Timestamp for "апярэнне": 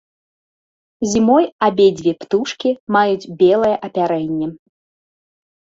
3.91-4.47